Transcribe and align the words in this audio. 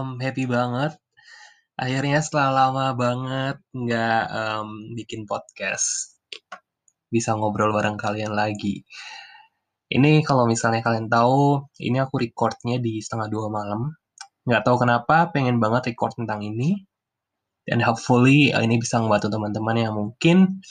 um, 0.00 0.20
happy 0.20 0.44
banget. 0.44 0.96
Akhirnya 1.76 2.24
setelah 2.24 2.50
lama 2.52 2.86
banget 2.96 3.56
nggak 3.76 4.24
um, 4.32 4.68
bikin 4.96 5.28
podcast, 5.28 6.16
bisa 7.12 7.36
ngobrol 7.36 7.72
bareng 7.76 8.00
kalian 8.00 8.32
lagi. 8.32 8.84
Ini 9.86 10.24
kalau 10.26 10.48
misalnya 10.50 10.82
kalian 10.82 11.06
tahu, 11.06 11.68
ini 11.84 12.00
aku 12.02 12.18
recordnya 12.18 12.80
di 12.82 12.98
setengah 12.98 13.28
dua 13.28 13.46
malam. 13.52 13.92
Nggak 14.48 14.62
tahu 14.66 14.76
kenapa, 14.82 15.30
pengen 15.30 15.60
banget 15.62 15.92
record 15.94 16.16
tentang 16.16 16.42
ini. 16.42 16.80
Dan 17.66 17.82
hopefully 17.82 18.54
uh, 18.54 18.62
ini 18.62 18.78
bisa 18.78 19.02
membantu 19.02 19.28
teman-teman 19.28 19.76
yang 19.76 19.94
mungkin 19.94 20.62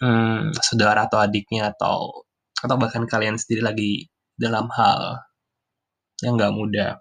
hmm, 0.00 0.52
saudara 0.60 1.08
atau 1.08 1.18
adiknya 1.20 1.72
atau 1.72 2.26
atau 2.60 2.76
bahkan 2.80 3.04
kalian 3.08 3.36
sendiri 3.36 3.64
lagi 3.64 3.92
dalam 4.36 4.68
hal 4.72 5.26
yang 6.24 6.36
nggak 6.40 6.54
mudah. 6.54 6.92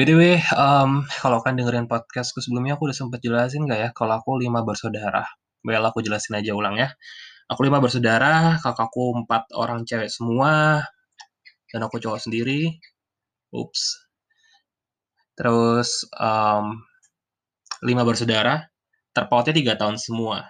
BTW, 0.00 0.40
um, 0.56 1.04
kalau 1.20 1.44
kan 1.44 1.60
dengerin 1.60 1.84
podcastku 1.84 2.40
sebelumnya 2.40 2.80
aku 2.80 2.88
udah 2.88 2.96
sempet 2.96 3.20
jelasin 3.20 3.68
nggak 3.68 3.80
ya 3.84 3.88
kalau 3.92 4.16
aku 4.16 4.40
lima 4.40 4.64
bersaudara. 4.64 5.28
Well, 5.60 5.84
aku 5.84 6.00
jelasin 6.00 6.40
aja 6.40 6.56
ulang 6.56 6.80
ya. 6.80 6.96
Aku 7.52 7.60
lima 7.68 7.84
bersaudara, 7.84 8.56
kakakku 8.64 9.12
empat 9.20 9.52
orang 9.52 9.84
cewek 9.84 10.08
semua, 10.08 10.80
dan 11.68 11.84
aku 11.84 12.00
cowok 12.00 12.16
sendiri. 12.16 12.80
Ups. 13.52 14.08
Terus 15.36 16.08
um, 16.16 16.80
lima 17.84 18.00
bersaudara, 18.00 18.72
terpautnya 19.12 19.52
tiga 19.52 19.76
tahun 19.76 20.00
semua. 20.00 20.48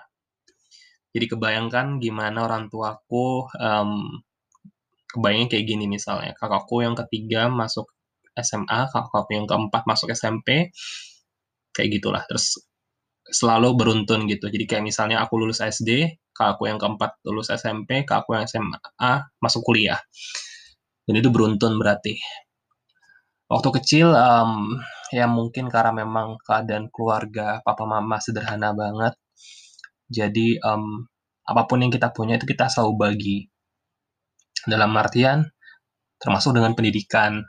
Jadi 1.11 1.27
kebayangkan 1.27 1.99
gimana 1.99 2.47
orang 2.47 2.71
tuaku 2.71 3.51
um, 3.59 4.23
kebayangnya 5.11 5.59
kayak 5.59 5.65
gini 5.67 5.91
misalnya 5.91 6.39
kakakku 6.39 6.87
yang 6.87 6.95
ketiga 6.95 7.51
masuk 7.51 7.91
SMA 8.39 8.91
kakakku 8.91 9.31
yang 9.35 9.47
keempat 9.49 9.83
masuk 9.87 10.13
SMP 10.15 10.71
kayak 11.75 11.89
gitulah. 11.91 12.23
Terus 12.27 12.59
selalu 13.31 13.79
beruntun 13.79 14.27
gitu. 14.27 14.51
Jadi 14.51 14.65
kayak 14.67 14.85
misalnya 14.85 15.23
aku 15.23 15.39
lulus 15.39 15.63
SD 15.63 16.19
kakakku 16.35 16.67
yang 16.67 16.79
keempat 16.81 17.21
lulus 17.27 17.53
SMP 17.55 18.03
kakakku 18.03 18.35
yang 18.35 18.45
SMA 18.51 19.13
masuk 19.39 19.63
kuliah. 19.63 19.99
Dan 21.07 21.19
itu 21.19 21.31
beruntun 21.31 21.79
berarti. 21.79 22.19
Waktu 23.51 23.69
kecil 23.83 24.15
um, 24.15 24.79
ya 25.11 25.27
mungkin 25.27 25.67
karena 25.67 25.91
memang 26.07 26.39
keadaan 26.47 26.87
keluarga 26.87 27.59
papa 27.67 27.83
mama 27.83 28.23
sederhana 28.23 28.71
banget. 28.71 29.19
Jadi 30.07 30.59
um, 30.63 31.07
apa 31.47 31.67
pun 31.67 31.83
yang 31.83 31.91
kita 31.91 32.15
punya 32.15 32.39
itu 32.39 32.47
kita 32.47 32.71
selalu 32.71 32.93
bagi. 32.95 33.39
Dalam 34.71 34.93
artian 34.95 35.43
termasuk 36.21 36.55
dengan 36.55 36.77
pendidikan. 36.79 37.43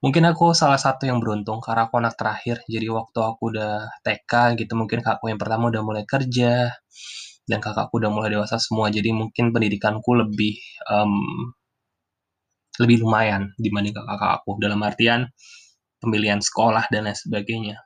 Mungkin 0.00 0.24
aku 0.32 0.56
salah 0.56 0.80
satu 0.80 1.04
yang 1.04 1.20
beruntung 1.20 1.60
karena 1.60 1.84
aku 1.84 2.00
anak 2.00 2.16
terakhir, 2.16 2.64
jadi 2.64 2.88
waktu 2.88 3.18
aku 3.20 3.52
udah 3.52 4.00
TK 4.00 4.56
gitu, 4.56 4.72
mungkin 4.72 5.04
kakakku 5.04 5.28
yang 5.28 5.36
pertama 5.36 5.68
udah 5.68 5.82
mulai 5.84 6.04
kerja, 6.08 6.72
dan 7.44 7.58
kakakku 7.60 8.00
udah 8.00 8.08
mulai 8.08 8.32
dewasa 8.32 8.56
semua, 8.56 8.88
jadi 8.88 9.12
mungkin 9.12 9.52
pendidikanku 9.52 10.10
lebih 10.16 10.56
um, 10.88 11.52
lebih 12.80 13.04
lumayan 13.04 13.52
dibanding 13.60 13.92
kakak 13.92 14.40
aku 14.40 14.56
dalam 14.56 14.80
artian 14.80 15.28
pemilihan 16.00 16.40
sekolah 16.40 16.88
dan 16.88 17.04
lain 17.04 17.18
sebagainya. 17.18 17.76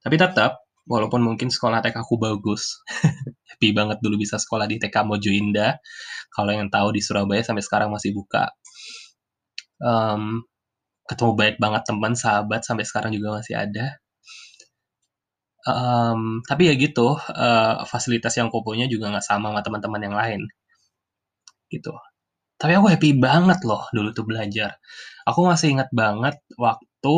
Tapi 0.00 0.16
tetap, 0.16 0.64
walaupun 0.88 1.20
mungkin 1.20 1.52
sekolah 1.52 1.84
TK 1.84 2.00
aku 2.00 2.16
bagus, 2.16 2.80
happy 3.52 3.76
banget 3.76 4.00
dulu 4.00 4.16
bisa 4.16 4.40
sekolah 4.40 4.64
di 4.64 4.80
TK 4.80 4.96
Mojo 5.04 5.28
Indah. 5.28 5.76
Kalau 6.32 6.56
yang 6.56 6.72
tahu 6.72 6.96
di 6.96 7.04
Surabaya 7.04 7.44
sampai 7.44 7.60
sekarang 7.60 7.92
masih 7.92 8.16
buka. 8.16 8.48
Um, 9.76 10.40
ketemu 11.08 11.32
baik 11.36 11.56
banget 11.60 11.82
teman, 11.88 12.12
sahabat 12.16 12.60
sampai 12.64 12.84
sekarang 12.88 13.12
juga 13.16 13.40
masih 13.40 13.54
ada. 13.58 13.86
Um, 15.64 16.44
tapi 16.44 16.68
ya 16.68 16.74
gitu, 16.76 17.16
uh, 17.16 17.74
fasilitas 17.88 18.36
yang 18.36 18.52
punya 18.52 18.84
juga 18.84 19.08
nggak 19.12 19.24
sama 19.24 19.48
sama 19.48 19.60
teman-teman 19.64 20.02
yang 20.04 20.16
lain. 20.16 20.40
Gitu. 21.72 21.92
Tapi 22.60 22.72
aku 22.78 22.86
happy 22.92 23.10
banget 23.18 23.60
loh 23.68 23.88
dulu 23.96 24.08
tuh 24.16 24.24
belajar. 24.28 24.76
Aku 25.28 25.44
masih 25.48 25.76
ingat 25.76 25.90
banget 25.92 26.36
waktu 26.60 27.16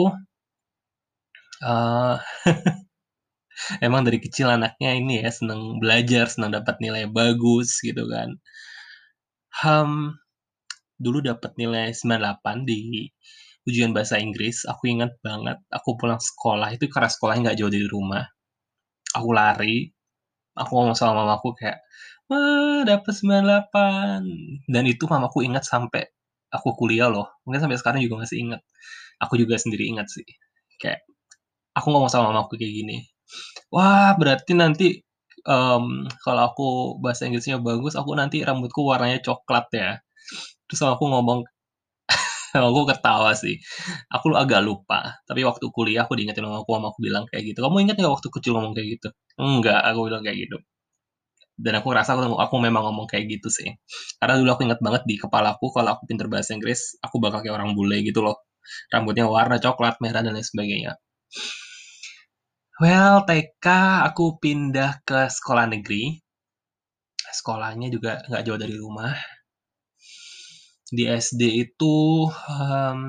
uh, 1.62 2.16
emang 3.86 4.02
dari 4.06 4.18
kecil 4.22 4.52
anaknya 4.52 4.90
ini 4.96 5.22
ya 5.22 5.30
seneng 5.32 5.78
belajar, 5.82 6.30
senang 6.30 6.52
dapat 6.54 6.76
nilai 6.82 7.04
bagus 7.10 7.80
gitu 7.82 8.06
kan. 8.08 8.38
Um, 9.64 10.20
dulu 11.00 11.24
dapat 11.24 11.56
nilai 11.60 11.92
98 11.92 12.68
di 12.68 13.08
ujian 13.68 13.90
bahasa 13.92 14.16
Inggris. 14.22 14.64
Aku 14.70 14.88
ingat 14.90 15.18
banget, 15.20 15.58
aku 15.68 15.98
pulang 15.98 16.22
sekolah 16.22 16.72
itu 16.74 16.86
karena 16.88 17.10
sekolahnya 17.10 17.42
nggak 17.52 17.58
jauh 17.60 17.72
dari 17.72 17.86
rumah. 17.90 18.24
Aku 19.14 19.30
lari, 19.34 19.90
aku 20.56 20.70
ngomong 20.72 20.96
sama 20.96 21.24
mamaku 21.24 21.54
kayak, 21.58 21.82
wah 22.30 22.82
dapat 22.86 23.12
98. 23.12 24.70
Dan 24.70 24.84
itu 24.86 25.04
mamaku 25.10 25.44
ingat 25.46 25.66
sampai 25.66 26.06
aku 26.50 26.74
kuliah 26.78 27.10
loh. 27.10 27.28
Mungkin 27.44 27.66
sampai 27.66 27.78
sekarang 27.80 28.00
juga 28.04 28.24
masih 28.24 28.38
ingat. 28.46 28.62
Aku 29.22 29.36
juga 29.40 29.58
sendiri 29.58 29.88
ingat 29.90 30.08
sih. 30.12 30.26
Kayak, 30.80 31.04
aku 31.76 31.86
ngomong 31.92 32.10
sama 32.12 32.32
mamaku 32.32 32.56
kayak 32.60 32.72
gini, 32.72 32.96
wah 33.72 34.16
berarti 34.16 34.52
nanti 34.56 34.88
um, 35.46 36.06
kalau 36.24 36.42
aku 36.52 36.68
bahasa 37.02 37.28
Inggrisnya 37.28 37.60
bagus, 37.62 37.94
aku 37.98 38.12
nanti 38.18 38.42
rambutku 38.42 38.82
warnanya 38.84 39.20
coklat 39.22 39.66
ya. 39.72 39.90
Terus 40.66 40.80
aku 40.82 41.04
ngomong, 41.06 41.46
aku 42.68 42.80
ketawa 42.88 43.32
sih. 43.34 43.58
Aku 44.12 44.32
agak 44.34 44.62
lupa. 44.62 45.18
Tapi 45.26 45.42
waktu 45.46 45.66
kuliah 45.72 46.06
aku 46.06 46.14
diingetin 46.18 46.46
sama 46.46 46.62
aku, 46.62 46.76
aku 46.78 47.00
bilang 47.02 47.24
kayak 47.30 47.54
gitu. 47.54 47.58
Kamu 47.64 47.76
ingat 47.82 47.96
nggak 47.98 48.12
waktu 48.12 48.28
kecil 48.30 48.52
ngomong 48.56 48.74
kayak 48.76 48.88
gitu? 48.98 49.08
Enggak, 49.40 49.80
aku 49.82 50.00
bilang 50.10 50.22
kayak 50.22 50.38
gitu. 50.48 50.56
Dan 51.56 51.80
aku 51.80 51.88
ngerasa 51.88 52.12
aku, 52.12 52.36
aku 52.36 52.54
memang 52.60 52.84
ngomong 52.84 53.08
kayak 53.08 53.32
gitu 53.32 53.48
sih. 53.48 53.68
Karena 54.20 54.36
dulu 54.36 54.50
aku 54.52 54.62
ingat 54.68 54.80
banget 54.84 55.02
di 55.08 55.16
kepalaku, 55.16 55.72
kalau 55.72 55.96
aku 55.96 56.04
pinter 56.04 56.28
bahasa 56.28 56.52
Inggris, 56.52 57.00
aku 57.00 57.16
bakal 57.16 57.40
kayak 57.40 57.56
orang 57.56 57.72
bule 57.72 57.96
gitu 58.04 58.20
loh. 58.20 58.44
Rambutnya 58.92 59.24
warna 59.30 59.56
coklat, 59.56 59.96
merah, 60.04 60.20
dan 60.20 60.36
lain 60.36 60.44
sebagainya. 60.44 61.00
Well, 62.76 63.24
TK 63.24 63.66
aku 64.12 64.36
pindah 64.36 65.00
ke 65.00 65.32
sekolah 65.32 65.64
negeri. 65.64 66.20
Sekolahnya 67.16 67.88
juga 67.88 68.20
nggak 68.28 68.42
jauh 68.44 68.60
dari 68.60 68.76
rumah. 68.76 69.16
Di 70.86 71.04
SD 71.10 71.42
itu 71.66 71.96
um, 72.30 73.00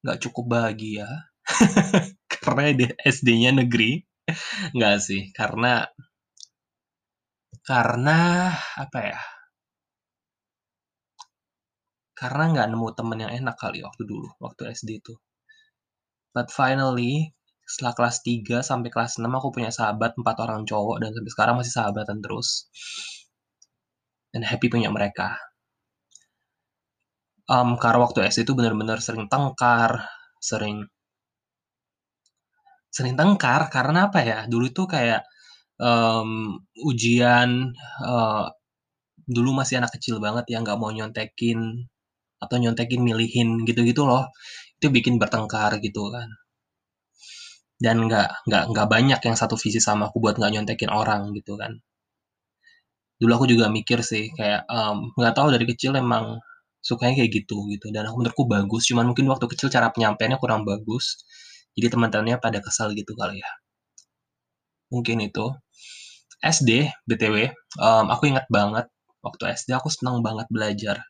nggak 0.00 0.20
cukup 0.24 0.44
bahagia 0.48 1.08
karena 2.32 2.72
di 2.72 2.86
SD-nya 3.04 3.52
negeri. 3.60 4.00
Nggak 4.76 4.96
sih, 5.02 5.22
karena 5.36 5.84
karena 7.66 8.18
apa 8.78 9.00
ya? 9.04 9.20
Karena 12.20 12.42
nggak 12.52 12.68
nemu 12.72 12.88
temen 12.98 13.18
yang 13.24 13.32
enak 13.32 13.56
kali 13.56 13.78
waktu 13.86 14.02
dulu, 14.04 14.28
waktu 14.44 14.72
SD 14.76 14.90
itu. 15.00 15.14
But 16.34 16.48
finally, 16.54 17.34
setelah 17.66 17.94
kelas 17.98 18.16
3 18.22 18.66
sampai 18.66 18.90
kelas 18.94 19.18
6 19.18 19.30
aku 19.30 19.48
punya 19.54 19.70
sahabat 19.74 20.14
4 20.18 20.36
orang 20.44 20.62
cowok 20.66 20.96
dan 21.02 21.10
sampai 21.14 21.30
sekarang 21.34 21.54
masih 21.60 21.74
sahabatan 21.74 22.18
terus. 22.24 22.48
Dan 24.30 24.42
happy 24.46 24.66
punya 24.70 24.88
mereka. 24.94 25.38
Um, 27.50 27.74
karena 27.82 27.98
waktu 28.06 28.30
SD 28.30 28.46
itu 28.46 28.54
benar-benar 28.54 29.02
sering 29.02 29.26
tengkar, 29.26 30.06
sering 30.38 30.86
sering 32.94 33.14
tengkar 33.18 33.66
karena 33.74 34.06
apa 34.06 34.20
ya? 34.22 34.38
Dulu 34.46 34.70
itu 34.70 34.86
kayak 34.86 35.26
um, 35.82 36.60
ujian 36.86 37.74
uh, 38.06 38.46
dulu 39.26 39.50
masih 39.54 39.80
anak 39.80 39.92
kecil 39.96 40.18
banget 40.18 40.44
yang 40.52 40.62
nggak 40.66 40.78
mau 40.78 40.90
nyontekin 40.90 41.88
atau 42.40 42.56
nyontekin 42.62 43.00
milihin 43.04 43.48
gitu-gitu 43.68 44.02
loh 44.08 44.32
itu 44.80 44.88
bikin 44.88 45.20
bertengkar 45.20 45.76
gitu 45.84 46.08
kan 46.14 46.28
dan 47.80 47.96
nggak 48.08 48.28
nggak 48.48 48.64
nggak 48.72 48.86
banyak 48.94 49.20
yang 49.24 49.36
satu 49.40 49.56
visi 49.56 49.80
sama 49.80 50.08
aku 50.08 50.20
buat 50.24 50.36
nggak 50.40 50.52
nyontekin 50.56 50.90
orang 50.92 51.32
gitu 51.36 51.56
kan 51.60 51.72
dulu 53.20 53.32
aku 53.36 53.46
juga 53.52 53.68
mikir 53.68 54.00
sih 54.00 54.32
kayak 54.32 54.64
nggak 55.14 55.32
um, 55.32 55.36
tahu 55.36 55.48
dari 55.52 55.68
kecil 55.68 55.92
emang 55.94 56.40
sukanya 56.80 57.20
kayak 57.20 57.30
gitu 57.44 57.68
gitu. 57.68 57.92
Dan 57.92 58.08
aku 58.08 58.24
menurutku 58.24 58.44
bagus 58.48 58.88
cuman 58.88 59.04
mungkin 59.12 59.28
waktu 59.28 59.46
kecil 59.52 59.68
cara 59.68 59.92
penyampaiannya 59.92 60.38
kurang 60.40 60.64
bagus. 60.64 61.22
Jadi 61.76 61.86
teman-temannya 61.92 62.36
pada 62.42 62.58
kesal 62.64 62.90
gitu 62.96 63.12
kali 63.14 63.38
ya. 63.38 63.50
Mungkin 64.90 65.22
itu. 65.22 65.46
SD 66.40 66.88
btw 67.04 67.52
um, 67.84 68.06
aku 68.08 68.32
ingat 68.32 68.48
banget. 68.48 68.88
Waktu 69.20 69.52
SD 69.52 69.76
aku 69.76 69.92
senang 69.92 70.24
banget 70.24 70.48
belajar. 70.48 71.04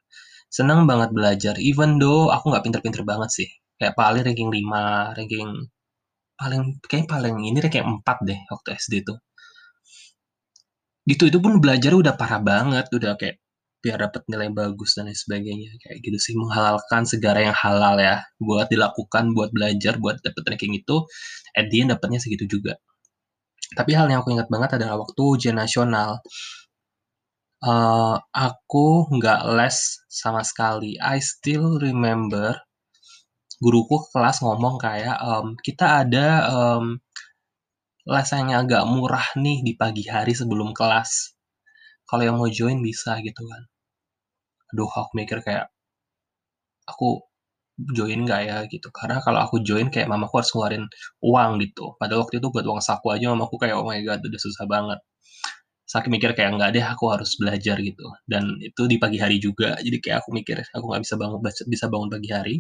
Senang 0.51 0.91
banget 0.91 1.15
belajar. 1.15 1.55
Even 1.62 2.03
though 2.03 2.35
aku 2.35 2.51
nggak 2.51 2.67
pinter-pinter 2.67 3.03
banget 3.07 3.31
sih. 3.31 3.49
Kayak 3.79 3.95
paling 3.95 4.27
ranking 4.27 4.51
5 4.51 5.17
ranking 5.17 5.49
paling 6.41 6.62
kayak 6.91 7.07
paling 7.07 7.37
ini 7.45 7.59
ranking 7.62 7.85
4 8.03 8.29
deh 8.29 8.39
waktu 8.49 8.69
SD 8.81 9.05
tuh 9.05 9.21
gitu 11.11 11.27
itu 11.31 11.39
pun 11.43 11.59
belajar 11.59 11.93
udah 11.99 12.15
parah 12.15 12.41
banget 12.43 12.87
udah 12.95 13.19
kayak 13.19 13.43
biar 13.81 13.97
dapat 13.97 14.23
nilai 14.29 14.53
bagus 14.53 14.93
dan 14.93 15.09
lain 15.09 15.17
sebagainya, 15.17 15.73
kayak 15.81 16.05
gitu 16.05 16.19
sih, 16.21 16.35
menghalalkan 16.37 17.09
segala 17.09 17.41
yang 17.41 17.57
halal 17.57 17.97
ya, 17.97 18.21
buat 18.37 18.69
dilakukan, 18.69 19.33
buat 19.33 19.51
belajar, 19.57 19.97
buat 19.97 20.21
dapet 20.21 20.43
ranking 20.53 20.77
itu, 20.77 21.09
at 21.57 21.67
the 21.73 21.81
end 21.81 21.89
dapetnya 21.89 22.21
segitu 22.21 22.45
juga. 22.45 22.77
Tapi 23.73 23.97
hal 23.97 24.12
yang 24.12 24.21
aku 24.21 24.37
ingat 24.37 24.53
banget 24.53 24.77
adalah 24.77 25.01
waktu 25.01 25.21
ujian 25.25 25.57
nasional, 25.57 26.21
uh, 27.65 28.17
aku 28.37 29.09
nggak 29.17 29.49
les 29.57 30.05
sama 30.12 30.45
sekali. 30.45 31.01
I 31.01 31.17
still 31.25 31.81
remember 31.81 32.61
guruku 33.65 33.97
ke 34.05 34.09
kelas 34.17 34.45
ngomong 34.45 34.77
kayak, 34.81 35.17
um, 35.25 35.57
"Kita 35.61 36.05
ada, 36.05 36.27
um, 36.53 37.01
yang 38.08 38.64
agak 38.64 38.82
murah 38.88 39.26
nih 39.37 39.58
di 39.67 39.73
pagi 39.76 40.05
hari 40.08 40.32
sebelum 40.32 40.73
kelas. 40.73 41.37
Kalau 42.08 42.23
yang 42.29 42.37
mau 42.41 42.49
join 42.50 42.79
bisa," 42.85 43.12
gitu 43.26 43.43
kan. 43.50 43.62
Aduh, 44.75 44.91
aku 45.00 45.12
mikir 45.20 45.38
kayak, 45.47 45.67
"Aku 46.91 47.08
join 47.97 48.20
nggak 48.26 48.43
ya?" 48.50 48.58
Gitu. 48.73 48.88
Karena 48.94 49.19
kalau 49.25 49.41
aku 49.47 49.56
join 49.69 49.88
kayak 49.94 50.08
mamaku 50.12 50.35
harus 50.43 50.50
ngeluarin 50.55 50.85
uang 51.25 51.50
gitu. 51.64 51.85
Padahal 52.00 52.20
waktu 52.26 52.37
itu 52.43 52.49
buat 52.55 52.67
uang 52.69 52.82
saku 52.85 53.08
aja 53.14 53.26
mamaku 53.35 53.56
kayak, 53.62 53.76
"Oh 53.81 53.87
my 53.88 54.00
god, 54.06 54.20
udah 54.25 54.41
susah 54.47 54.67
banget." 54.70 55.00
Saking 55.88 56.12
mikir 56.17 56.32
kayak, 56.38 56.50
"Nggak 56.58 56.70
deh, 56.79 56.85
aku 56.87 57.05
harus 57.14 57.32
belajar," 57.41 57.76
gitu. 57.82 58.06
Dan 58.29 58.58
itu 58.62 58.82
di 58.93 58.97
pagi 59.02 59.19
hari 59.23 59.38
juga, 59.43 59.76
jadi 59.82 59.99
kayak 60.02 60.19
aku 60.26 60.31
mikir, 60.37 60.56
aku 60.76 60.85
nggak 60.91 61.02
bisa 61.06 61.14
bangun 61.20 61.41
bisa 61.69 61.87
bangun 61.93 62.11
pagi 62.12 62.31
hari. 62.32 62.56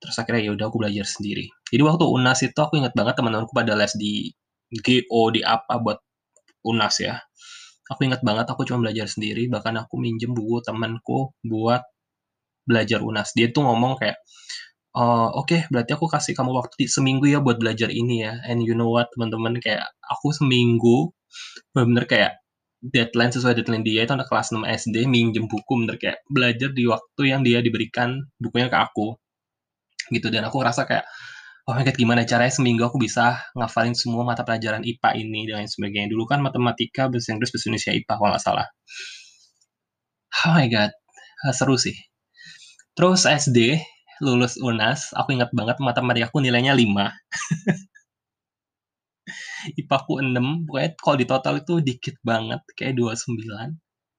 Terus 0.00 0.16
akhirnya 0.16 0.42
ya 0.48 0.52
udah 0.56 0.66
aku 0.72 0.80
belajar 0.80 1.04
sendiri. 1.04 1.52
Jadi 1.68 1.82
waktu 1.84 2.04
UNAS 2.08 2.40
itu 2.48 2.56
aku 2.56 2.80
ingat 2.80 2.96
banget 2.96 3.14
teman-temanku 3.20 3.52
pada 3.52 3.76
les 3.76 3.92
di 3.94 4.32
GO, 4.80 5.28
di 5.28 5.44
apa 5.44 5.76
buat 5.76 6.00
UNAS 6.64 6.94
ya. 7.04 7.20
Aku 7.92 8.06
ingat 8.06 8.24
banget 8.24 8.46
aku 8.48 8.64
cuma 8.64 8.86
belajar 8.88 9.10
sendiri, 9.10 9.50
bahkan 9.52 9.76
aku 9.76 9.98
minjem 10.00 10.32
buku 10.32 10.62
temanku 10.64 11.36
buat 11.44 11.84
belajar 12.64 13.04
UNAS. 13.04 13.34
Dia 13.36 13.50
tuh 13.50 13.66
ngomong 13.66 13.98
kayak, 13.98 14.16
uh, 14.94 15.28
oke 15.36 15.50
okay, 15.50 15.60
berarti 15.68 15.92
aku 15.98 16.06
kasih 16.06 16.32
kamu 16.38 16.54
waktu 16.54 16.86
seminggu 16.86 17.26
ya 17.28 17.42
buat 17.42 17.58
belajar 17.60 17.92
ini 17.92 18.24
ya. 18.24 18.40
And 18.46 18.62
you 18.64 18.72
know 18.78 18.88
what 18.88 19.12
teman-teman 19.12 19.60
kayak 19.60 19.84
aku 20.06 20.32
seminggu 20.32 21.12
bener-bener 21.74 22.06
kayak 22.06 22.32
deadline 22.80 23.30
sesuai 23.30 23.60
deadline 23.60 23.84
dia 23.84 24.08
itu 24.08 24.12
anak 24.16 24.26
kelas 24.32 24.56
6 24.56 24.64
SD 24.64 25.04
minjem 25.04 25.44
buku 25.46 25.84
bener 25.84 26.00
kayak 26.00 26.24
belajar 26.32 26.72
di 26.72 26.88
waktu 26.88 27.22
yang 27.28 27.44
dia 27.44 27.60
diberikan 27.60 28.24
bukunya 28.40 28.72
ke 28.72 28.78
aku 28.80 29.20
gitu. 30.12 30.28
Dan 30.28 30.46
aku 30.46 30.60
ngerasa 30.60 30.84
kayak 30.86 31.04
oh 31.68 31.72
my 31.76 31.86
god 31.86 31.96
gimana 31.96 32.26
caranya 32.26 32.50
seminggu 32.50 32.82
aku 32.82 32.98
bisa 32.98 33.38
ngafalin 33.54 33.94
semua 33.94 34.26
mata 34.26 34.42
pelajaran 34.42 34.82
IPA 34.82 35.10
ini 35.22 35.46
dan 35.48 35.64
lain 35.64 35.70
sebagainya. 35.70 36.08
Dulu 36.12 36.26
kan 36.26 36.42
matematika 36.42 37.08
bahasa 37.08 37.32
Inggris 37.34 37.50
bahasa 37.54 37.66
Indonesia 37.70 37.92
IPA 37.94 38.12
kalau 38.18 38.30
nggak 38.34 38.44
salah. 38.44 38.66
Oh 40.46 40.52
my 40.56 40.66
god 40.68 40.92
seru 41.56 41.76
sih. 41.80 41.96
Terus 42.92 43.24
SD 43.24 43.80
lulus 44.20 44.60
UNAS 44.60 45.16
aku 45.16 45.32
ingat 45.32 45.48
banget 45.56 45.80
matematika 45.80 46.28
aku 46.28 46.44
nilainya 46.44 46.76
5 46.76 46.84
IPA 49.80 49.96
aku 49.96 50.20
6 50.20 50.68
pokoknya 50.68 50.90
kalau 51.00 51.16
di 51.16 51.24
total 51.24 51.64
itu 51.64 51.80
dikit 51.80 52.20
banget 52.20 52.60
kayak 52.76 53.00
29 53.00 53.40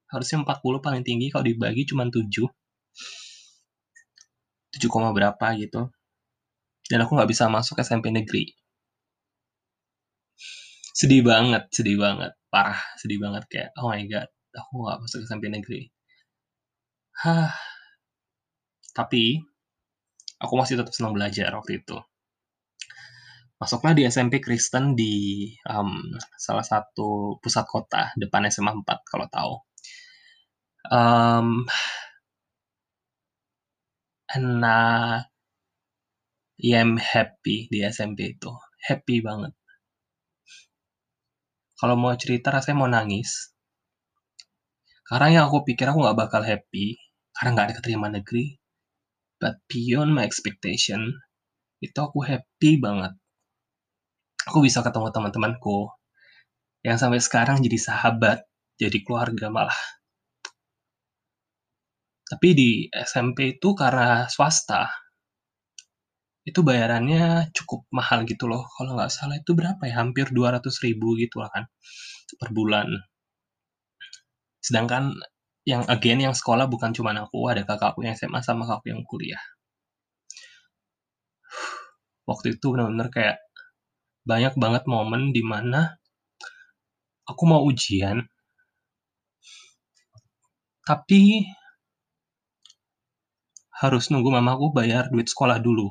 harusnya 0.09 0.38
40 0.41 0.81
paling 0.81 1.05
tinggi 1.05 1.29
kalau 1.29 1.45
dibagi 1.45 1.85
cuma 1.85 2.09
7 2.09 2.17
7, 4.75 5.15
berapa 5.15 5.47
gitu. 5.59 5.91
Dan 6.88 7.00
aku 7.03 7.12
nggak 7.15 7.29
bisa 7.31 7.47
masuk 7.47 7.79
SMP 7.83 8.12
negeri. 8.12 8.51
Sedih 10.91 11.23
banget 11.23 11.71
sedih 11.71 11.95
banget 11.95 12.35
parah 12.51 12.79
sedih 13.00 13.19
banget. 13.23 13.44
Kayak 13.47 13.69
oh 13.79 13.88
my 13.91 14.03
god 14.12 14.27
aku 14.51 14.71
nggak 14.83 15.00
masuk 15.00 15.19
SMP 15.23 15.47
negeri. 15.47 15.88
Hah. 17.23 17.51
Tapi 18.91 19.39
aku 20.44 20.53
masih 20.59 20.75
tetap 20.75 20.91
senang 20.91 21.15
belajar 21.15 21.47
waktu 21.56 21.79
itu. 21.79 21.95
Masuklah 23.62 23.94
di 23.94 24.03
SMP 24.09 24.41
Kristen 24.41 24.97
di 24.97 25.45
um, 25.69 26.01
salah 26.33 26.65
satu 26.65 27.38
pusat 27.39 27.63
kota 27.69 28.09
depan 28.17 28.50
SMA 28.50 28.74
4 28.74 28.83
kalau 29.06 29.27
tahu. 29.29 29.53
Um, 30.91 31.63
nah, 34.39 35.25
yeah, 36.56 36.80
I'm 36.80 36.95
happy 36.95 37.68
di 37.68 37.83
SMP 37.83 38.38
itu, 38.38 38.54
happy 38.88 39.19
banget. 39.19 39.51
Kalau 41.75 41.98
mau 41.98 42.13
cerita 42.13 42.54
rasanya 42.54 42.78
mau 42.78 42.89
nangis. 42.92 43.51
Karena 45.04 45.28
yang 45.42 45.44
aku 45.50 45.68
pikir 45.68 45.89
aku 45.89 46.00
nggak 46.06 46.19
bakal 46.19 46.45
happy, 46.45 46.95
karena 47.36 47.50
nggak 47.57 47.66
ada 47.68 47.75
keterima 47.81 48.07
negeri. 48.07 48.56
But 49.42 49.60
beyond 49.68 50.13
my 50.13 50.24
expectation, 50.24 51.10
itu 51.81 51.98
aku 51.98 52.22
happy 52.22 52.77
banget 52.77 53.18
aku 54.48 54.66
bisa 54.66 54.81
ketemu 54.81 55.13
teman-temanku 55.13 55.94
yang 56.81 56.98
sampai 56.98 57.22
sekarang 57.22 57.62
jadi 57.62 57.77
sahabat, 57.77 58.42
jadi 58.81 58.98
keluarga 59.06 59.54
malah. 59.54 59.81
Tapi 62.31 62.48
di 62.56 62.69
SMP 62.95 63.60
itu 63.60 63.75
karena 63.75 64.24
swasta, 64.31 64.88
itu 66.48 66.63
bayarannya 66.63 67.51
cukup 67.51 67.86
mahal 67.92 68.24
gitu 68.24 68.48
loh. 68.48 68.63
Kalau 68.80 68.95
nggak 68.95 69.12
salah 69.12 69.36
itu 69.36 69.51
berapa 69.51 69.83
ya? 69.83 70.00
Hampir 70.00 70.31
200 70.31 70.63
ribu 70.86 71.19
gitu 71.19 71.44
lah 71.44 71.51
kan 71.51 71.68
per 72.39 72.50
bulan. 72.56 72.88
Sedangkan 74.63 75.12
yang 75.68 75.83
again 75.92 76.24
yang 76.24 76.33
sekolah 76.33 76.66
bukan 76.72 76.95
cuma 76.95 77.13
aku, 77.13 77.51
ada 77.51 77.68
kakakku 77.68 78.01
yang 78.07 78.16
SMA 78.16 78.39
sama 78.42 78.63
kakakku 78.66 78.88
yang 78.95 79.04
kuliah. 79.06 79.44
Waktu 82.25 82.57
itu 82.57 82.66
benar-benar 82.72 83.12
kayak 83.12 83.38
banyak 84.24 84.54
banget 84.56 84.84
momen 84.88 85.36
di 85.36 85.44
mana 85.45 85.98
aku 87.27 87.44
mau 87.50 87.62
ujian, 87.66 88.22
tapi 90.86 91.45
harus 93.81 94.13
nunggu 94.13 94.30
mamaku 94.30 94.69
bayar 94.78 95.10
duit 95.10 95.25
sekolah 95.25 95.57
dulu. 95.57 95.89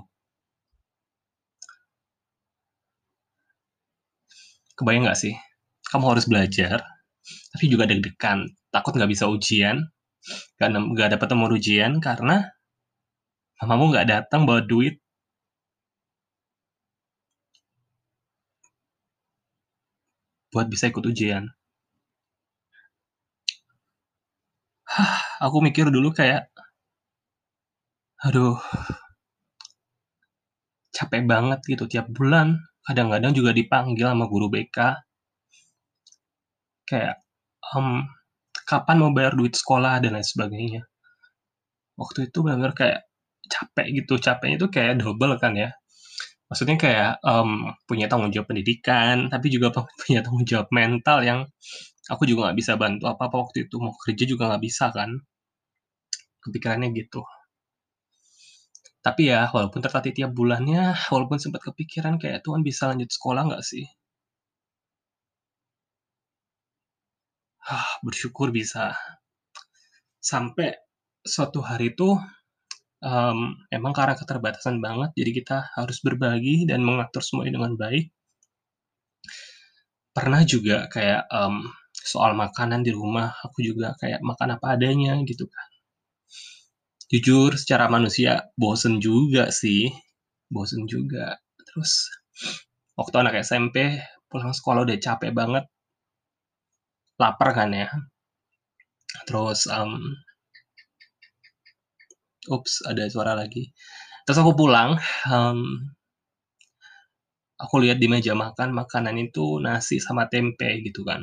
Kebayang 4.79 5.05
nggak 5.11 5.19
sih? 5.19 5.35
Kamu 5.91 6.07
harus 6.15 6.25
belajar, 6.31 6.79
tapi 7.53 7.65
juga 7.67 7.85
deg-degan, 7.91 8.47
takut 8.71 8.95
nggak 8.95 9.11
bisa 9.11 9.27
ujian, 9.27 9.77
nggak, 10.57 10.69
nggak 10.95 11.09
dapat 11.19 11.29
nomor 11.35 11.51
ujian 11.59 11.99
karena 11.99 12.47
mamamu 13.59 13.93
nggak 13.93 14.09
datang 14.09 14.47
bawa 14.49 14.63
duit 14.65 15.03
buat 20.55 20.67
bisa 20.71 20.91
ikut 20.91 21.05
ujian. 21.07 21.45
Hah, 24.91 25.15
aku 25.47 25.63
mikir 25.63 25.87
dulu 25.95 26.11
kayak, 26.11 26.51
aduh, 28.21 28.61
capek 30.93 31.23
banget 31.25 31.61
gitu 31.65 31.85
tiap 31.89 32.07
bulan. 32.13 32.61
Kadang-kadang 32.85 33.33
juga 33.33 33.51
dipanggil 33.57 34.05
sama 34.05 34.27
guru 34.29 34.53
BK. 34.53 34.79
Kayak, 36.85 37.17
um, 37.73 38.05
kapan 38.69 38.97
mau 39.01 39.13
bayar 39.17 39.33
duit 39.39 39.55
sekolah? 39.57 40.03
dan 40.03 40.19
lain 40.19 40.27
sebagainya. 40.27 40.83
Waktu 41.97 42.29
itu 42.29 42.39
benar-benar 42.45 42.75
kayak 42.77 43.01
capek 43.49 43.87
gitu, 44.05 44.15
capeknya 44.21 44.57
itu 44.61 44.69
kayak 44.69 44.95
double 45.01 45.35
kan 45.41 45.53
ya. 45.57 45.71
Maksudnya 46.51 46.77
kayak 46.77 47.11
um, 47.23 47.73
punya 47.89 48.11
tanggung 48.11 48.35
jawab 48.35 48.51
pendidikan 48.51 49.31
tapi 49.33 49.47
juga 49.55 49.71
punya 50.03 50.21
tanggung 50.25 50.45
jawab 50.49 50.69
mental 50.75 51.23
yang 51.23 51.41
aku 52.11 52.27
juga 52.27 52.51
nggak 52.51 52.59
bisa 52.61 52.73
bantu 52.81 53.05
apa 53.09 53.23
apa 53.31 53.37
waktu 53.49 53.69
itu. 53.71 53.77
Mau 53.81 53.95
kerja 53.97 54.25
juga 54.29 54.51
nggak 54.51 54.63
bisa 54.67 54.91
kan. 54.93 55.11
Kepikirannya 56.43 56.91
gitu 56.97 57.23
tapi 59.07 59.23
ya 59.33 59.41
walaupun 59.55 59.81
tertati 59.85 60.11
tiap 60.17 60.31
bulannya 60.39 60.83
walaupun 61.13 61.39
sempat 61.43 61.61
kepikiran 61.69 62.15
kayak 62.23 62.41
Tuhan 62.45 62.61
bisa 62.69 62.83
lanjut 62.91 63.11
sekolah 63.17 63.43
nggak 63.49 63.65
sih 63.71 63.85
ah 67.75 67.89
bersyukur 68.05 68.49
bisa 68.59 68.85
sampai 70.31 70.69
suatu 71.25 71.61
hari 71.65 71.89
tuh 71.97 72.15
um, 73.05 73.39
emang 73.73 73.93
karena 73.97 74.15
keterbatasan 74.17 74.79
banget, 74.85 75.11
jadi 75.17 75.31
kita 75.43 75.57
harus 75.77 75.99
berbagi 76.05 76.69
dan 76.69 76.81
mengatur 76.85 77.23
semuanya 77.25 77.61
dengan 77.61 77.73
baik. 77.77 78.13
Pernah 80.17 80.43
juga 80.45 80.77
kayak 80.91 81.31
um, 81.33 81.65
soal 81.95 82.33
makanan 82.37 82.81
di 82.87 82.93
rumah, 82.93 83.33
aku 83.45 83.59
juga 83.65 83.95
kayak 84.01 84.21
makan 84.21 84.59
apa 84.59 84.67
adanya 84.77 85.17
gitu 85.25 85.45
kan. 85.49 85.70
Jujur, 87.11 87.59
secara 87.59 87.91
manusia 87.91 88.33
bosen 88.55 89.03
juga 89.03 89.51
sih, 89.51 89.91
bosen 90.47 90.87
juga. 90.87 91.35
Terus 91.67 92.07
waktu 92.95 93.17
anak 93.23 93.35
SMP 93.43 93.99
pulang 94.31 94.55
sekolah 94.55 94.87
udah 94.87 94.99
capek 95.03 95.35
banget, 95.35 95.65
lapar 97.21 97.51
kan 97.59 97.71
ya. 97.75 97.89
Terus, 99.27 99.67
um, 99.67 99.93
ups, 102.55 102.73
ada 102.87 103.05
suara 103.11 103.33
lagi. 103.35 103.75
Terus 104.25 104.39
aku 104.39 104.53
pulang, 104.55 104.95
um, 105.27 105.61
aku 107.59 107.75
lihat 107.83 107.99
di 108.03 108.07
meja 108.07 108.33
makan, 108.39 108.71
makanan 108.81 109.17
itu 109.27 109.59
nasi 109.59 109.97
sama 109.99 110.31
tempe 110.31 110.69
gitu 110.87 111.03
kan. 111.03 111.23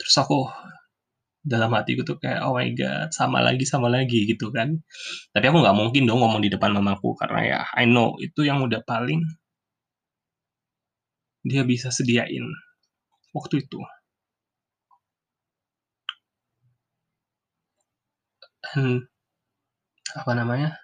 Terus 0.00 0.16
aku 0.22 0.38
dalam 1.44 1.72
hatiku 1.76 2.02
tuh 2.06 2.16
kayak, 2.22 2.44
"Oh 2.46 2.54
my 2.56 2.68
god, 2.76 3.10
sama 3.16 3.40
lagi 3.44 3.64
sama 3.68 3.88
lagi," 3.92 4.28
gitu 4.30 4.52
kan. 4.54 4.80
Tapi 5.34 5.44
aku 5.50 5.58
nggak 5.64 5.76
mungkin 5.78 6.02
dong 6.08 6.20
ngomong 6.24 6.42
di 6.44 6.50
depan 6.52 6.72
mamaku 6.76 7.14
karena 7.20 7.40
ya 7.46 7.60
I 7.78 7.84
know 7.90 8.16
itu 8.22 8.44
yang 8.48 8.60
udah 8.66 8.82
paling 8.86 9.22
dia 11.48 11.64
bisa 11.64 11.88
sediain 11.88 12.44
waktu 13.36 13.64
itu. 13.64 13.80
Dan 18.74 19.08
apa 20.16 20.32
namanya? 20.38 20.80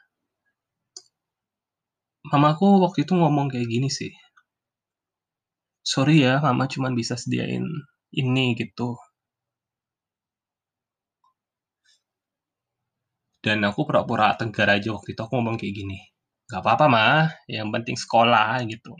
Mamaku 2.32 2.66
waktu 2.84 2.98
itu 3.04 3.12
ngomong 3.20 3.46
kayak 3.52 3.68
gini 3.72 3.88
sih. 3.98 4.08
"Sorry 5.92 6.16
ya, 6.26 6.40
mama 6.40 6.64
cuman 6.72 6.92
bisa 6.98 7.14
sediain 7.20 7.62
ini," 8.10 8.46
gitu. 8.56 8.96
Dan 13.46 13.62
aku 13.62 13.86
pura-pura 13.86 14.34
tegar 14.34 14.66
aja 14.74 14.90
waktu 14.90 15.14
itu, 15.14 15.20
aku 15.22 15.38
ngomong 15.38 15.54
kayak 15.54 15.74
gini, 15.78 15.98
"Nggak 16.50 16.60
apa-apa, 16.66 16.86
Mah, 16.90 17.22
yang 17.46 17.70
penting 17.70 17.94
sekolah," 17.94 18.58
gitu. 18.66 18.90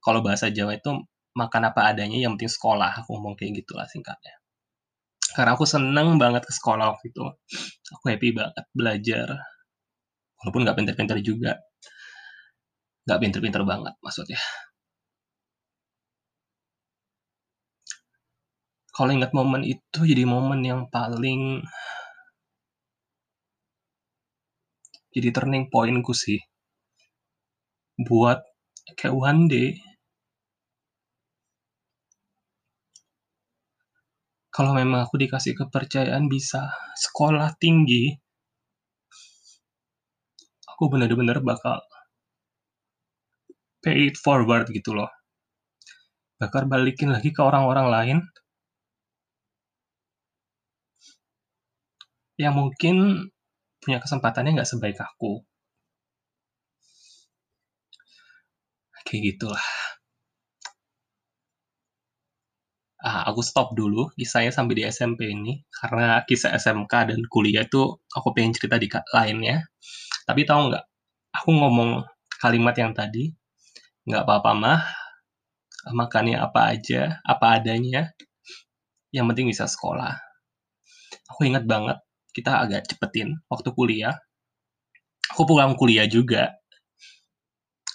Kalau 0.00 0.24
bahasa 0.24 0.48
Jawa 0.48 0.80
itu, 0.80 0.88
"Makan 1.36 1.62
apa 1.68 1.92
adanya, 1.92 2.16
yang 2.16 2.40
penting 2.40 2.48
sekolah," 2.48 3.04
aku 3.04 3.12
ngomong 3.12 3.36
kayak 3.36 3.60
gitulah 3.60 3.84
singkatnya. 3.84 4.40
Karena 5.36 5.52
aku 5.56 5.68
seneng 5.68 6.16
banget 6.16 6.48
ke 6.48 6.52
sekolah 6.56 6.96
waktu 6.96 7.12
itu, 7.12 7.24
aku 7.92 8.04
happy 8.08 8.32
banget 8.32 8.64
belajar. 8.72 9.28
Walaupun 10.40 10.60
nggak 10.64 10.76
pinter-pinter 10.80 11.18
juga. 11.20 11.52
Nggak 13.04 13.18
pinter-pinter 13.20 13.62
banget 13.68 13.94
maksudnya. 14.00 14.40
Kalau 18.92 19.08
ingat 19.12 19.32
momen 19.32 19.64
itu 19.64 20.00
jadi 20.04 20.28
momen 20.28 20.60
yang 20.64 20.84
paling 20.92 21.64
jadi 25.12 25.28
turning 25.36 25.68
point-ku 25.72 26.12
sih. 26.16 26.40
Buat 28.00 28.40
kayak 28.98 29.14
one 29.14 29.42
day 29.46 29.68
kalau 34.52 34.76
memang 34.76 35.08
aku 35.08 35.16
dikasih 35.16 35.56
kepercayaan 35.56 36.28
bisa 36.28 36.68
sekolah 36.92 37.56
tinggi 37.56 38.12
aku 40.68 40.92
bener-bener 40.92 41.40
bakal 41.40 41.80
pay 43.82 44.12
it 44.12 44.16
forward 44.20 44.68
gitu 44.70 44.94
loh. 44.94 45.10
Bakal 46.38 46.66
balikin 46.66 47.14
lagi 47.14 47.30
ke 47.30 47.40
orang-orang 47.40 47.86
lain 47.86 48.18
yang 52.36 52.58
mungkin 52.58 53.28
punya 53.82 53.98
kesempatannya 54.02 54.50
nggak 54.56 54.70
sebaik 54.70 54.98
aku. 55.08 55.32
Kayak 59.06 59.22
gitulah. 59.36 59.66
Ah, 63.08 63.26
aku 63.28 63.42
stop 63.42 63.68
dulu 63.80 64.02
kisahnya 64.18 64.52
sampai 64.54 64.74
di 64.78 64.82
SMP 64.86 65.20
ini, 65.36 65.52
karena 65.78 66.22
kisah 66.28 66.50
SMK 66.54 66.94
dan 67.10 67.20
kuliah 67.34 67.64
tuh 67.74 67.86
aku 68.16 68.28
pengen 68.34 68.54
cerita 68.56 68.76
di 68.78 68.88
lainnya. 69.16 69.56
Tapi 70.28 70.40
tahu 70.50 70.60
nggak, 70.70 70.84
aku 71.38 71.50
ngomong 71.60 71.90
kalimat 72.42 72.74
yang 72.82 72.92
tadi, 73.00 73.24
"Nggak 74.08 74.22
apa-apa, 74.26 74.50
Mah, 74.62 74.80
makannya 75.98 76.36
apa 76.46 76.60
aja, 76.74 77.02
apa 77.22 77.46
adanya, 77.58 78.02
yang 79.14 79.26
penting 79.30 79.46
bisa 79.52 79.64
sekolah." 79.70 80.14
Aku 81.30 81.40
inget 81.48 81.64
banget, 81.72 81.98
kita 82.36 82.52
agak 82.64 82.82
cepetin 82.90 83.28
waktu 83.52 83.70
kuliah. 83.78 84.14
Aku 85.32 85.42
pulang 85.50 85.72
kuliah 85.80 86.06
juga. 86.10 86.42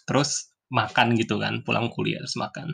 Terus 0.08 0.29
makan 0.79 1.08
gitu 1.22 1.36
kan, 1.44 1.53
pulang 1.67 1.88
kuliah 1.96 2.20
terus 2.24 2.39
makan. 2.39 2.67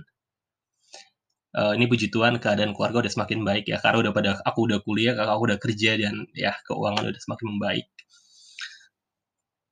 Eee, 1.57 1.71
ini 1.77 1.85
puji 1.91 2.07
Tuhan 2.13 2.41
keadaan 2.43 2.73
keluarga 2.77 2.97
udah 3.05 3.13
semakin 3.15 3.39
baik 3.49 3.65
ya, 3.71 3.77
karena 3.83 3.97
udah 4.03 4.13
pada 4.17 4.31
aku 4.49 4.59
udah 4.69 4.79
kuliah, 4.85 5.13
kakak 5.17 5.33
aku 5.37 5.43
udah 5.49 5.59
kerja 5.65 5.91
dan 6.01 6.15
ya 6.33 6.51
keuangan 6.65 7.03
udah 7.13 7.21
semakin 7.25 7.45
membaik. 7.53 7.87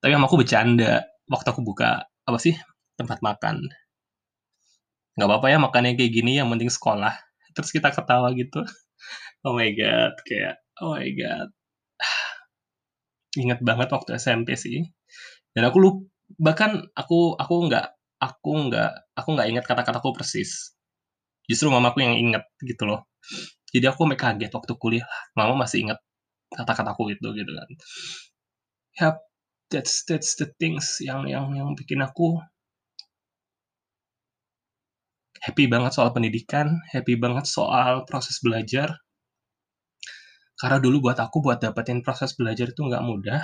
Tapi 0.01 0.17
mamaku 0.17 0.41
bercanda 0.41 1.05
waktu 1.29 1.48
aku 1.53 1.62
buka, 1.62 2.01
apa 2.25 2.38
sih, 2.41 2.57
tempat 2.98 3.21
makan. 3.21 3.69
"Nggak 5.19 5.27
apa-apa 5.27 5.48
ya 5.51 5.57
makannya 5.60 5.91
kayak 6.00 6.12
gini, 6.15 6.31
yang 6.39 6.48
penting 6.51 6.71
sekolah." 6.71 7.12
Terus 7.55 7.69
kita 7.75 7.89
ketawa 7.91 8.31
gitu. 8.36 8.63
Oh 9.48 9.53
my 9.57 9.69
god, 9.77 10.13
kayak, 10.27 10.60
oh 10.83 10.95
my 10.98 11.10
god. 11.15 11.50
Inget 13.41 13.60
banget 13.63 13.89
waktu 13.91 14.20
SMP 14.20 14.60
sih. 14.60 14.91
Dan 15.55 15.67
aku 15.67 15.77
lup 15.79 15.96
bahkan 16.39 16.79
aku 16.96 17.36
aku 17.36 17.67
nggak 17.67 17.86
aku 18.20 18.51
nggak 18.72 18.91
aku 19.15 19.29
nggak 19.36 19.48
inget 19.51 19.65
kata-kataku 19.67 20.15
persis. 20.15 20.75
Justru 21.50 21.67
mamaku 21.72 22.03
yang 22.03 22.15
inget 22.15 22.43
gitu 22.63 22.84
loh. 22.88 23.08
Jadi 23.72 23.86
aku 23.88 24.03
sampai 24.03 24.20
kaget 24.20 24.51
waktu 24.51 24.74
kuliah, 24.75 25.08
mama 25.36 25.55
masih 25.63 25.88
inget 25.88 26.00
kata-kataku 26.51 27.15
itu 27.15 27.27
gitu 27.31 27.51
kan. 27.55 27.70
Yap, 29.00 29.15
that's 29.72 30.03
that's 30.03 30.36
the 30.36 30.48
things 30.60 31.00
yang 31.00 31.24
yang 31.27 31.48
yang 31.55 31.72
bikin 31.79 32.03
aku 32.03 32.43
happy 35.41 35.65
banget 35.65 35.91
soal 35.98 36.13
pendidikan, 36.13 36.84
happy 36.93 37.17
banget 37.17 37.50
soal 37.50 38.05
proses 38.05 38.38
belajar. 38.46 38.93
Karena 40.62 40.77
dulu 40.77 41.10
buat 41.10 41.18
aku 41.18 41.41
buat 41.41 41.58
dapetin 41.58 42.06
proses 42.06 42.38
belajar 42.38 42.70
itu 42.70 42.82
nggak 42.86 43.01
mudah. 43.01 43.41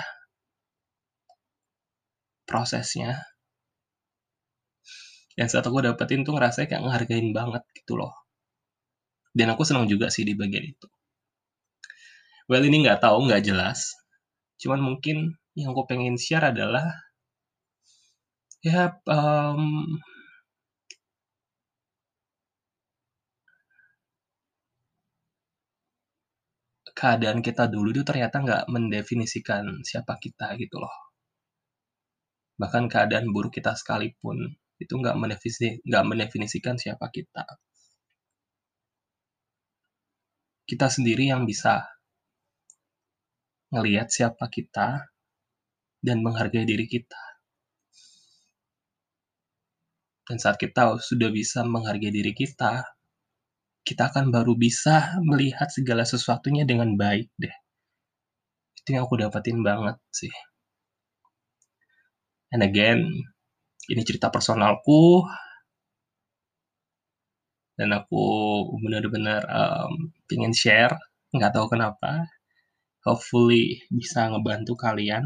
Prosesnya. 2.46 3.18
Dan 5.34 5.50
saat 5.50 5.66
aku 5.66 5.82
dapetin 5.82 6.22
tuh 6.22 6.38
ngerasanya 6.38 6.70
kayak 6.70 6.82
ngehargain 6.86 7.28
banget 7.34 7.62
gitu 7.74 7.98
loh. 7.98 8.14
Dan 9.34 9.50
aku 9.50 9.66
senang 9.66 9.90
juga 9.90 10.14
sih 10.14 10.22
di 10.22 10.38
bagian 10.38 10.62
itu. 10.62 10.86
Well, 12.46 12.62
ini 12.62 12.86
nggak 12.86 13.02
tahu, 13.02 13.26
nggak 13.26 13.42
jelas. 13.42 13.98
Cuman 14.62 14.78
mungkin 14.78 15.34
yang 15.58 15.74
aku 15.74 15.90
pengen 15.90 16.14
share 16.14 16.54
adalah 16.54 16.86
ya, 18.62 18.94
um 19.10 19.98
keadaan 26.98 27.38
kita 27.46 27.70
dulu 27.70 27.94
itu 27.94 28.02
ternyata 28.02 28.42
nggak 28.42 28.62
mendefinisikan 28.74 29.86
siapa 29.86 30.18
kita 30.18 30.58
gitu 30.58 30.82
loh. 30.82 30.96
Bahkan 32.58 32.90
keadaan 32.90 33.30
buruk 33.30 33.54
kita 33.54 33.78
sekalipun, 33.78 34.58
itu 34.82 34.92
nggak 34.98 35.14
mendefinisi 35.14 35.78
nggak 35.86 36.04
mendefinisikan 36.10 36.74
siapa 36.74 37.06
kita. 37.14 37.46
Kita 40.66 40.86
sendiri 40.90 41.30
yang 41.30 41.46
bisa 41.46 41.86
ngelihat 43.70 44.10
siapa 44.10 44.50
kita 44.50 45.06
dan 46.02 46.18
menghargai 46.18 46.66
diri 46.66 46.90
kita. 46.90 47.22
Dan 50.26 50.36
saat 50.42 50.60
kita 50.60 50.98
sudah 50.98 51.30
bisa 51.32 51.62
menghargai 51.64 52.12
diri 52.12 52.34
kita, 52.36 52.84
kita 53.88 54.12
akan 54.12 54.28
baru 54.28 54.52
bisa 54.52 55.16
melihat 55.24 55.68
segala 55.72 56.04
sesuatunya 56.04 56.68
dengan 56.68 56.92
baik 57.00 57.32
deh. 57.40 57.56
Itu 58.78 58.88
yang 58.92 59.08
aku 59.08 59.16
dapetin 59.16 59.64
banget 59.64 59.96
sih. 60.12 60.34
And 62.52 62.60
again, 62.60 63.08
ini 63.88 64.02
cerita 64.04 64.28
personalku. 64.28 65.24
Dan 67.78 67.94
aku 67.96 68.24
bener-bener, 68.82 69.40
um, 69.48 69.92
pengen 70.28 70.52
share, 70.52 70.92
nggak 71.32 71.52
tahu 71.56 71.66
kenapa. 71.72 72.28
Hopefully 73.06 73.80
bisa 73.88 74.28
ngebantu 74.28 74.74
kalian 74.76 75.24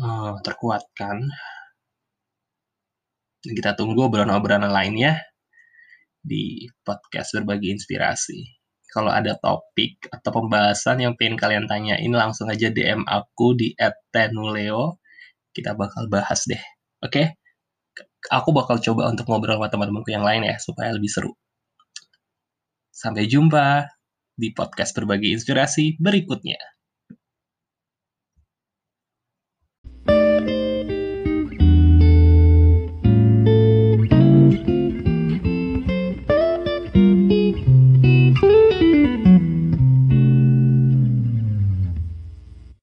eee, 0.00 0.32
terkuatkan. 0.46 1.16
Kita 3.58 3.72
tunggu 3.78 4.00
obrolan-obrolan 4.08 4.72
lainnya 4.72 5.12
di 6.26 6.66
podcast 6.82 7.38
Berbagi 7.38 7.70
Inspirasi. 7.70 8.42
Kalau 8.90 9.14
ada 9.14 9.38
topik 9.38 10.10
atau 10.10 10.42
pembahasan 10.42 10.98
yang 10.98 11.14
pengen 11.14 11.38
kalian 11.38 11.70
tanyain, 11.70 12.10
langsung 12.10 12.50
aja 12.50 12.66
DM 12.66 13.06
aku 13.06 13.54
di 13.54 13.78
@tenuleo. 14.10 14.98
Kita 15.54 15.78
bakal 15.78 16.10
bahas 16.10 16.42
deh, 16.50 16.60
oke? 16.98 17.38
Aku 18.34 18.50
bakal 18.50 18.82
coba 18.82 19.06
untuk 19.08 19.30
ngobrol 19.30 19.56
sama 19.56 19.70
teman-temanku 19.70 20.10
yang 20.10 20.26
lain 20.26 20.42
ya, 20.50 20.58
supaya 20.58 20.90
lebih 20.90 21.08
seru. 21.08 21.32
Sampai 22.90 23.30
jumpa 23.30 23.86
di 24.34 24.50
podcast 24.50 24.92
berbagi 24.98 25.32
inspirasi 25.32 25.96
berikutnya. 26.02 26.75